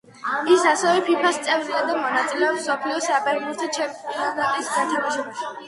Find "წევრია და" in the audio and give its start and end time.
1.49-1.99